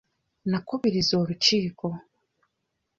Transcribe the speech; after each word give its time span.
Nnakubirizza 0.47 1.13
olukiiko. 1.21 1.87